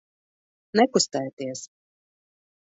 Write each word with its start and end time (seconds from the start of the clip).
Nekustēties! 0.81 1.63